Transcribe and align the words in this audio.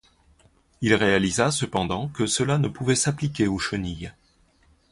Il 0.81 0.95
réalisa 0.95 1.51
cependant 1.51 2.07
que 2.07 2.25
cela 2.25 2.57
ne 2.57 2.67
pouvait 2.67 2.95
s'appliquer 2.95 3.47
aux 3.47 3.59
chenilles. 3.59 4.11